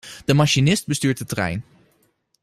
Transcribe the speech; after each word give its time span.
De 0.25 0.33
machinist 0.33 0.87
bestuurt 0.87 1.17
de 1.19 1.25
trein. 1.27 1.63